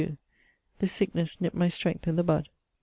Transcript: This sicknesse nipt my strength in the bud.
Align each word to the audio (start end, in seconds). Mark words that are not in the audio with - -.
This 0.79 0.93
sicknesse 0.93 1.39
nipt 1.41 1.55
my 1.55 1.67
strength 1.67 2.07
in 2.07 2.15
the 2.15 2.23
bud. 2.23 2.49